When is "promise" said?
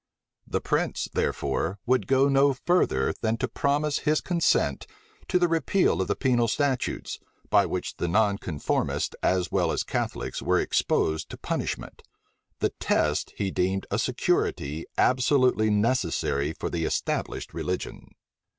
3.47-3.99